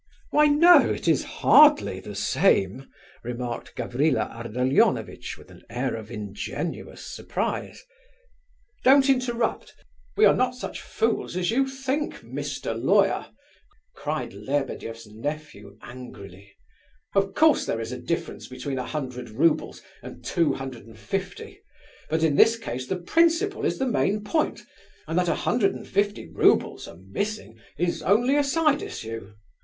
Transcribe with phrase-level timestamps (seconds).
[0.31, 2.89] "Why, no, it is hardly the same,"
[3.23, 7.83] remarked Gavrila Ardalionovitch, with an air of ingenuous surprise.
[8.83, 9.75] "Don't interrupt,
[10.17, 12.75] we are not such fools as you think, Mr.
[12.75, 13.27] Lawyer,"
[13.95, 16.51] cried Lebedeff's nephew angrily.
[17.13, 21.61] "Of course there is a difference between a hundred roubles and two hundred and fifty,
[22.09, 24.63] but in this case the principle is the main point,
[25.07, 29.33] and that a hundred and fifty roubles are missing is only a side issue.